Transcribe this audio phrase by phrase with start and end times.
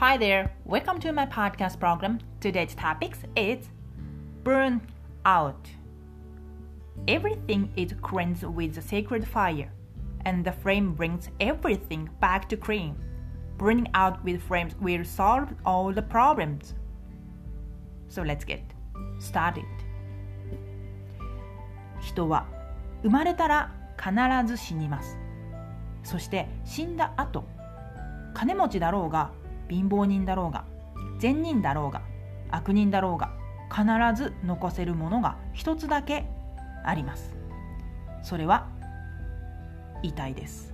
[0.00, 2.20] Hi there, welcome to my podcast program.
[2.40, 3.68] Today's topic is
[4.44, 4.80] burn
[5.24, 5.68] out.
[7.08, 9.70] Everything is cleansed with the sacred fire,
[10.24, 12.96] and the flame brings everything back to clean.
[13.58, 16.74] Burning out with flames will solve all the problems.
[18.08, 18.60] So let's get
[19.18, 19.64] started.
[22.00, 22.46] 人は
[23.02, 24.12] 生まれたら必
[24.46, 25.18] ず死にます。
[26.02, 27.44] そして死んだ後、
[28.34, 29.32] 金持ちだろうが
[29.71, 30.65] 貧乏人だろうが
[31.17, 32.01] 善人だろうが
[32.51, 33.31] 悪人だろうが
[33.69, 33.85] 必
[34.21, 36.25] ず残せるものが一つだけ
[36.85, 37.35] あります。
[38.23, 38.67] それは
[40.03, 40.73] 遺体です、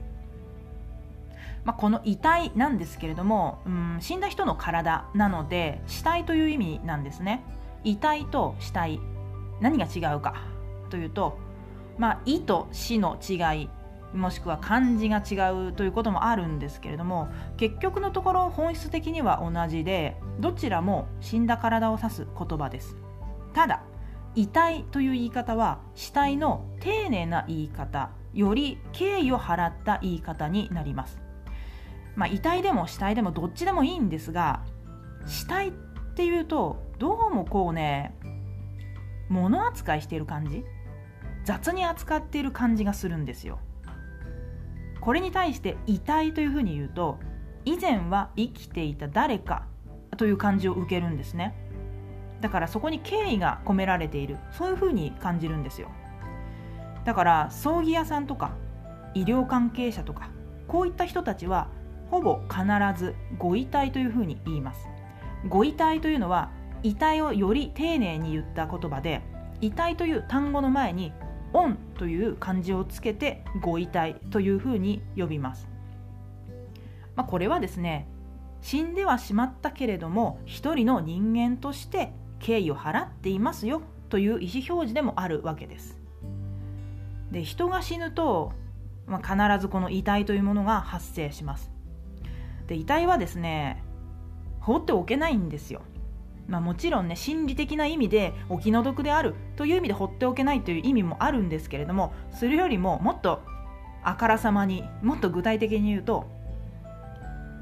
[1.64, 7.44] まあ、この遺体なんですけれども、うん、死んだ人の体なので死体という意味なんですね。
[7.84, 9.00] 遺体と死体
[9.62, 10.44] 何が違うか
[10.90, 11.40] というと
[11.98, 13.70] まあ、意と死の違い
[14.14, 22.96] もしくは漢字が違うということもあるんですけれども結局のところ本質的には同じでどちらも死んだ体を指す言葉です。
[23.54, 23.84] ただ
[24.34, 31.20] 遺体という言い方は死体の丁寧な言い方より敬意を払った言い方になります。
[32.16, 34.64] まあ、遺体でも死体でもどっちでもいいんですが
[35.26, 35.72] 死体っ
[36.16, 38.16] ていうとどうもこうね
[39.30, 40.64] 物扱いしている感じ？
[41.44, 43.60] 雑に扱っている感じがするんですよ。
[45.08, 47.18] これに対して遺体というふうに言うと
[47.64, 49.66] 以前は生きていた誰か
[50.18, 51.56] という感じを受けるんですね。
[52.42, 54.38] だからそこに敬意が込められている。
[54.52, 55.88] そういうふうに感じるんですよ。
[57.06, 58.52] だから葬儀屋さんとか
[59.14, 60.30] 医療関係者とか
[60.68, 61.70] こういった人たちは
[62.12, 62.66] ほぼ必
[63.00, 64.90] ずご遺体というふうに言います。
[65.48, 66.52] ご遺体というのは
[66.84, 69.22] 遺体をより丁寧に言った言葉で
[69.62, 71.14] 遺体という単語の前に
[71.54, 75.68] オンという漢字をつけてご遺体というふうに呼びます、
[77.16, 78.08] まあ、これはですね
[78.62, 85.98] 死んではしまったけれども一人の人間として敬意を払っていますよという意思表示でもあるわけです。
[87.32, 88.54] で人が死ぬと、
[89.06, 91.72] まあ、必ずこの遺体というものが発生します。
[92.68, 93.84] で遺体はですね
[94.60, 95.82] 放っておけないんですよ。
[96.48, 103.42] まあ、もちろんね心理的な意味でお気の毒であるという意味で放っておけないという意味もあるんですけれどもそれよりももっと
[104.04, 106.26] あからさまにもっと具体的に言うと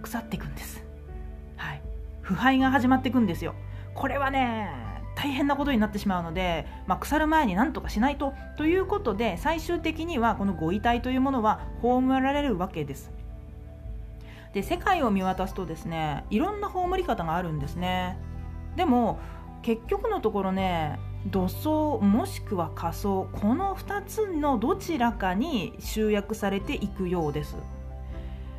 [0.03, 0.84] 腐っていくんです、
[1.57, 1.81] はい、
[2.22, 3.56] 腐敗が始まっていくんですよ。
[3.96, 4.69] これはね
[5.16, 13.12] 大変なことになってしまうので、まあ、腐る前に何とかしないとということで最終的にはこのご遺体というものは葬られるわけです。
[14.53, 18.17] で世界を見渡すとですねいろんな葬り方があるんですね。
[18.75, 19.19] でも
[19.61, 27.57] 結局のところね土葬もしくは仮葬この2つのどちらかに集約されていくようです。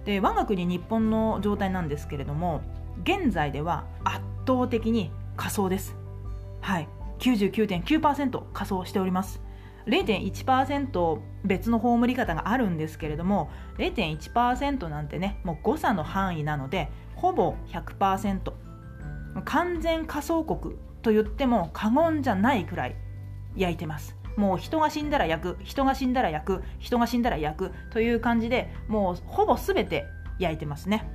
[0.05, 2.63] で我が国日本の状態なんですけれども
[3.03, 5.97] 現在では圧倒的に仮葬です。
[6.61, 6.89] はい。
[7.19, 9.41] 99.9%仮装しております。
[9.87, 18.53] 0.1%別の葬り方があるんですけれども0.1%なんてねもう誤差の範囲なのでほぼ100%
[19.45, 22.97] 完全仮想国と言っても過言じゃないくらい
[23.57, 24.17] 焼いてます。
[24.37, 30.05] もう人が死んだら焼く人が死んだら焼く人が死んだら焼くという感じでもうほぼ全て
[30.39, 31.11] 焼いてますね。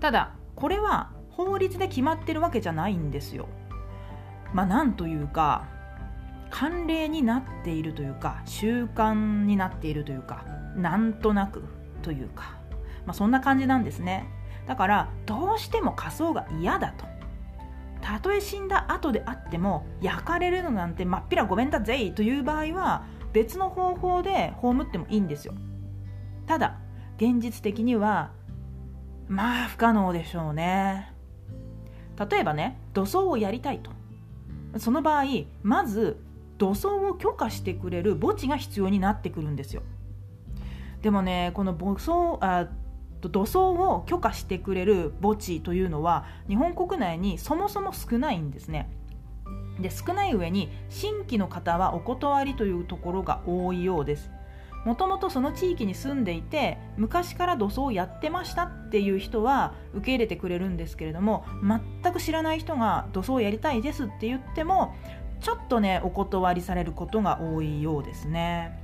[0.00, 3.48] ただこれは法律で決まってるわけじゃないんですよ。
[4.52, 5.66] まあなんというか
[6.50, 10.44] 慣例になっているというか習慣になっているというか
[10.76, 11.64] なんとなく
[12.02, 12.56] というか、
[13.06, 14.28] まあ、そんな感じなんですね。
[14.66, 17.06] だからどうしても仮装が嫌だと。
[18.00, 25.54] たとえ死んだ後であっても焼かれるのなんてまっぴらごめんだぜいという場合は別の方法で葬ってもいいんですよ。
[26.46, 26.78] ただ
[27.16, 28.32] 現実的には
[29.28, 31.12] まあ不可能でしょうね。
[32.30, 33.90] 例えばね土葬をやりたいと。
[34.78, 35.24] その場合
[35.62, 36.18] まず
[36.58, 39.82] 土葬を許可してくれる墓地が必要になってくるんですよ。
[41.02, 42.68] でもねこの墓葬あ
[43.28, 48.90] 土葬を許可してくれる墓地というのは日本国内にそもそも少ないんですね。
[49.80, 54.30] で少ない上に新規の方はお断りというところが多いようです。
[54.84, 61.44] もともとその地域に住んでいて昔から土葬をやってましたっていう人は受け入れてくれるんですけれども
[62.02, 64.94] 全く知らない人が土葬やりたいですって言っても
[65.40, 68.76] ちょっとねお断りされることが多いようですね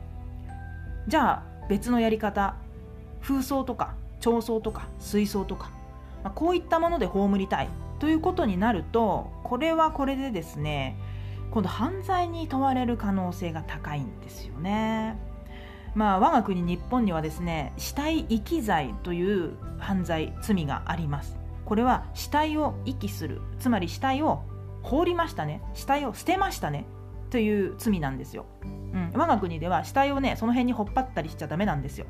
[1.08, 2.54] じゃあ別のやり方
[3.20, 5.70] 風葬とか彫層とか水槽とか、
[6.22, 7.68] まあ、こういったもので葬りたい。
[7.98, 10.96] ということになるとこれはこれでですね
[11.50, 15.18] 今度犯罪に問われる可能性が高いんですよね。
[15.94, 21.36] まあ、我が国日本にはですね死体遺棄罪という犯罪罪があります。
[21.64, 24.42] これは死体を遺棄するつまり死体を
[24.82, 25.60] 放りましたね。
[25.74, 26.84] 死体を捨てましたね。
[27.30, 32.06] という罪なんですよ、うん、我が国では死体をねその辺にほっぱったりしちゃダメなんですよ。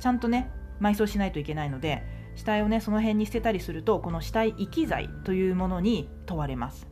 [0.00, 2.02] ちゃんとね埋葬しないといけないので
[2.34, 6.88] 死体をねその辺に捨てたりするとこの死体遺棄罪というものに問われます、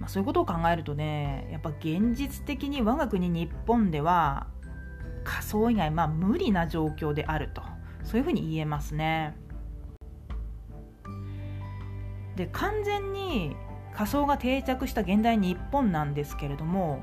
[0.00, 4.48] まあ、そういうことを考えるとねやっぱ現実的に我が国日本では
[5.24, 7.62] 仮想以外まあ無理な状況であると
[8.04, 9.36] そういうふうに言えますね。
[12.36, 13.56] で完全に
[13.94, 17.02] 仮想が定着した現代日本なんですけれども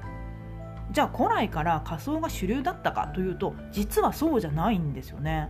[0.91, 5.49] じゃあ古来から仮想が主流だったかというと実はそうじゃないんですよね。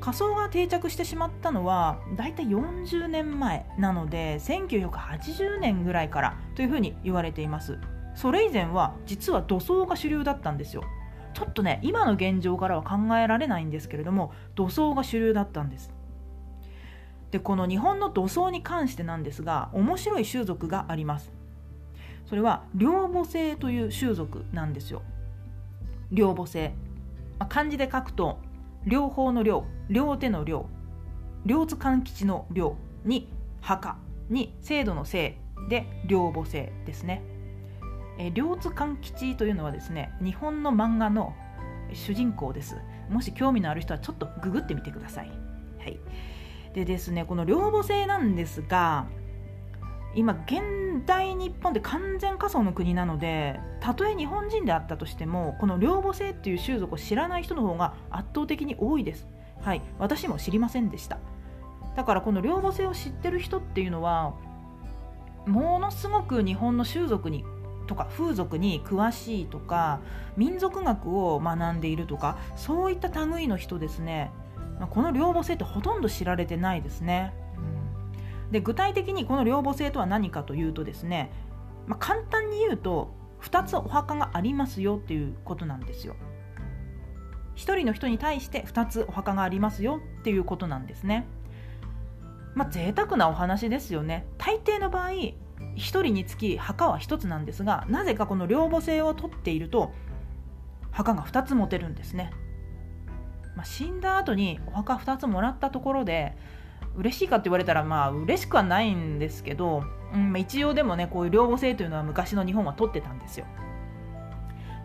[0.00, 7.78] 仮想が定着してしまったのはだいたい40年前なので1980年ぐらいからというふうに言われています。
[8.14, 10.82] それ以前は実は土葬が主流だったんですよ。
[11.34, 15.92] ちょっとね今の現状からは考えられないんですけれども土葬が主流だったんです。
[17.30, 21.37] でこの日本の土葬に関してなんですが面白い習俗があります。
[22.28, 25.02] それは両母性という習俗なんですよ。
[26.12, 26.74] 両母性、
[27.38, 28.38] まあ、漢字で書くと
[28.84, 30.68] 両方の両両手の両
[31.46, 33.32] 両津勘吉の両に
[33.62, 33.96] 墓
[34.28, 35.38] に制度の性
[35.70, 37.22] で両母性ですね。
[38.18, 41.34] え両津勘吉というのはですね日本の漫画の
[41.94, 42.76] 主人公です。
[43.08, 45.28] もし興味のある人はちょっとググってみてください。
[45.78, 45.98] はい。
[46.74, 49.06] でですねこの両母性なんですが
[50.18, 59.28] 今現代日本って完全仮想の国なのでたとえ日本人であったとしてもこの両母性っていう習俗を知らない人の方が圧倒的に多いです。
[59.60, 59.82] はい。
[59.96, 61.20] 私も知りませんでした。
[61.94, 64.34] だからこの両母性を知ってる人っていうのは
[65.46, 67.44] ものすごく日本の習俗に
[67.86, 70.00] とか風俗に詳しいとか
[70.36, 74.32] 民族学を学んでいるとかそういった類の人ですね、
[74.90, 77.32] この両母性ってほとんど知られてないですね。
[78.50, 81.30] で具体的にこの両母性とは何かというとですね、
[81.86, 83.12] まあ、簡単に言うと
[83.42, 86.16] 2つお墓がありますよっていうことなんですよ。
[87.56, 91.26] 1人の人に対して2つお墓がありますよっていうことなんですね。
[92.54, 94.26] まあ贅沢なお話ですよね。
[94.38, 95.34] 大抵の場合1
[95.76, 99.92] 人につき墓は1つなんですがなぜかこの両母性を取っていると
[100.90, 102.32] 墓が2つ持てるんですね。
[103.56, 106.36] まあ、死んだ後にお墓2つもらったところで
[106.98, 113.46] 嬉しいかって言われたらまあ嬉しくはないんですけど、うん、一応でもねこういう両母性というのは昔の日本は取ってたんですよ。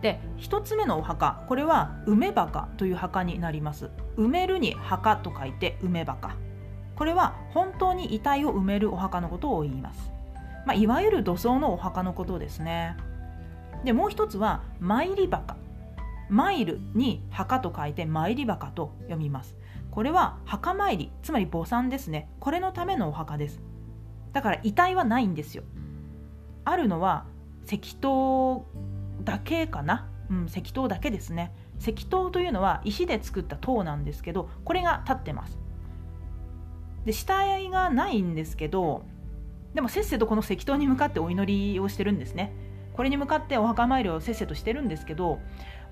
[0.00, 3.90] で1つ目のお墓これは梅墓という墓になります。
[4.16, 6.36] 埋めるに墓と書いて梅墓。
[6.96, 10.12] これは本当に遺体を埋めるお墓のことを言います、
[10.64, 12.96] まあ、いわゆる土葬のお墓のことですね。
[13.84, 15.56] でもう一つは参り墓。
[16.30, 19.56] マイルに墓と書いて参り墓と読みます。
[19.94, 22.28] これは墓参りつまり墓参ですね。
[22.40, 23.62] これのためのお墓です。
[24.32, 25.62] だから遺体はないんですよ。
[26.64, 27.26] あるのは
[27.64, 28.66] 石塔
[29.22, 30.10] だけかな。
[30.28, 31.54] うん石塔だけですね。
[31.78, 35.56] 石塔というのは石で作った塔なんですけどこれが立ってます。
[37.04, 39.04] で死体がないんですけど
[39.74, 42.52] でもせっせとこの石塔に向かってお祈りをしてるんですね。
[42.94, 45.38] これに向かってお墓参りをせっせとしてるんですけど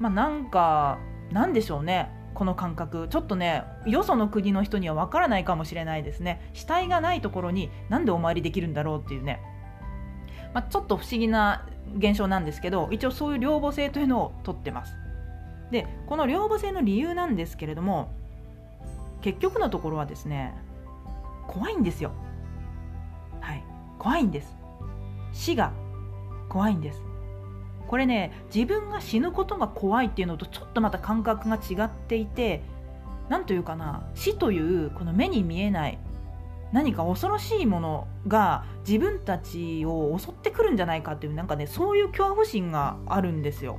[0.00, 0.98] まあなんか
[1.31, 2.10] なんでしょうね。
[2.34, 3.08] この感覚。
[3.08, 6.51] ちょっとねよその国の人にはわからないかもしれないですね。
[6.53, 9.41] 死体がないところになんでお参りできるんだろうっていうね、
[10.55, 14.94] まあ、ちょっと不思議な現象なんですけど一応そういう両母性というのをとってます。
[15.70, 18.12] でこの両母性の理由なんですけれども
[19.22, 20.55] 結局のところはですね
[21.46, 22.12] 怖いんですよ。
[23.41, 23.65] はい
[23.98, 24.56] 怖いんです。
[25.32, 25.72] 死が
[26.48, 27.11] 怖いんです。
[27.93, 32.63] これね自分が死ぬことが怖いっていうのとちょっとまた感覚が違っていて
[33.29, 35.99] 何というかな死というこの目に見えない
[36.72, 43.79] 何か恐ろしいものが自分たちを襲ってくるんじゃないかっていうなんかねそういう恐怖心があるんですよ。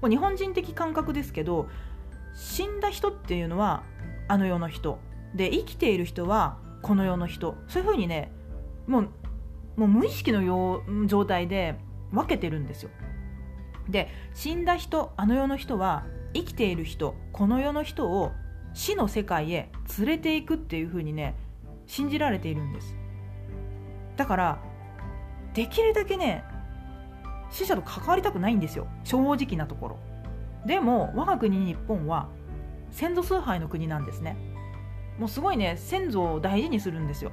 [0.00, 1.66] これ日本人的感覚ですけど
[2.36, 3.82] 死んだ人っていうのは
[4.28, 5.00] あの世の人
[5.34, 8.30] で生きている人はこの世の人そういうふうにね
[8.86, 9.08] もう
[9.76, 11.74] もう無意識のよう状態で
[12.12, 12.90] 分けてるんですよ。
[13.88, 18.32] で死んだ人あの世の人は生きている人この世の人を
[18.72, 21.34] 死の世界へ連れていくっていうふうにね
[21.86, 22.96] 信じられているんです。
[24.16, 24.58] だから
[25.54, 26.44] できるだけね
[27.50, 28.86] 死者と関わりたくないんですよ。
[29.02, 29.98] 正直なところ。
[30.66, 32.28] でも我が国日本は
[32.90, 34.36] 先祖崇拝の国なんですね。
[35.18, 37.32] もうすごいね先祖を大事にするんですよ。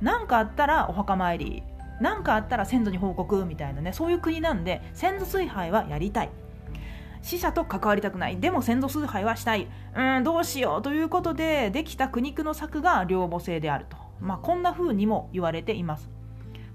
[0.00, 1.62] 何かあったらお墓参り。
[2.00, 6.30] 何かあったら先祖に報告みたいなねそういう国なんで先祖崇拝はやりたい。
[7.20, 8.38] 死者と関わりたくない。
[8.38, 9.68] でも先祖崇拝はしたい。
[9.96, 16.08] うんどうしようということでできた苦肉の策が両母性であると、まあ、こんな風にも言われています、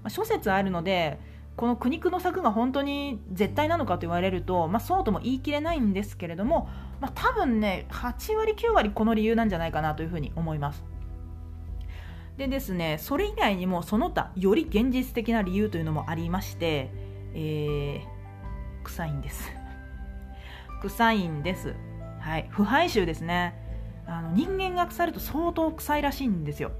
[0.02, 1.18] まあ、諸説あるので
[1.56, 6.68] この苦肉の策が本当に絶対なのかと言われると、まあ、そうとも言い切れないんですけれども、
[7.00, 10.84] まあ、多分ね8割9割この理由なんじゃないかなというふうに思います。
[12.36, 16.90] でですねそれ以外にもその他より現実的な理由というのもありまして、
[17.34, 19.52] えー、臭いんです。
[20.82, 21.74] 臭いんです。
[22.20, 22.46] はい。
[22.50, 23.54] 腐敗臭ですね。
[24.06, 26.72] あの人間が腐ると相当臭いらしいんですよ。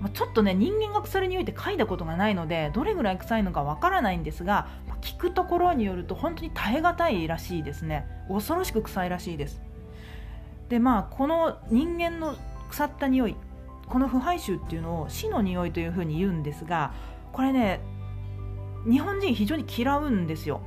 [0.00, 4.68] まちょっとね人間が腐る匂いって嗅いだことがないのでどれぐらい臭いのかわからないんですが
[5.00, 8.06] 聞くところによると本当に耐え難いらしいですね。
[8.28, 9.60] 恐ろしく臭いらしいです。
[10.68, 12.36] でまあこの人間の
[12.70, 13.36] 腐った匂い
[13.88, 16.92] この腐敗臭っていうのを死の匂いというふうに言うんですが
[17.32, 17.80] これね
[18.88, 20.60] 日本人非常に嫌うんですよ。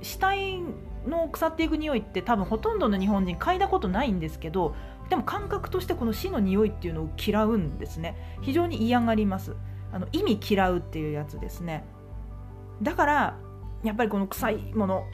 [0.00, 0.60] 死体
[1.06, 4.76] の腐っていく匂いって多分ほとんどの日本人嗅いだことないんですけど
[5.08, 8.38] でも感覚としてこの死の匂いっていうのを嫌うんですね。
[8.42, 9.56] 非常に嫌がります。
[9.90, 11.84] あの意味嫌うっていうやつですね。
[12.82, 13.38] だから
[13.82, 15.04] やっぱりこの臭いもの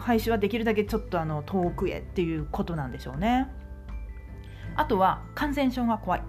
[0.00, 3.48] 廃止はできるだけちょっとあの遠くへっていうことなんでしょうね。
[4.76, 6.22] あとは感染症が怖い。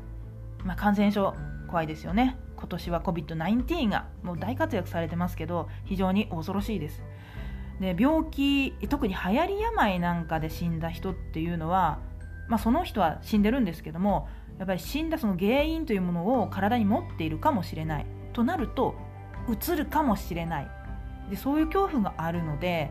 [0.65, 1.33] まあ、感染症
[1.67, 2.37] 怖いですよね。
[2.57, 7.03] 今年は COVID-19 がもう大活躍されてますけど非常に恐ろしいです。
[7.79, 11.99] で病気特に流行り病なんかで死んだ人っていうのは、
[12.47, 18.05] まあ、その人は死んでるんですけどもやっぱり死んだその原因というものを体に持っているかもしれない。
[18.33, 18.95] となると
[19.47, 20.67] うつるかもしれない。
[21.29, 22.89] でそういう恐怖があるので、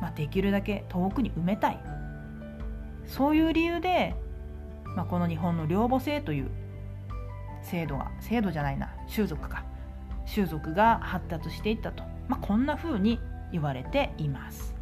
[0.00, 1.78] まあ、できるだけ遠くに埋めたい。
[3.06, 4.16] そういう理由で、
[4.96, 6.50] まあ、この日本の両母性という
[7.70, 9.64] 制度が制度じゃないな習俗か
[10.24, 13.20] 習俗が発達していったと、まあ、こんな風に
[13.52, 14.75] 言われています。